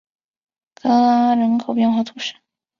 [0.73, 2.33] 戈阿人口变化图示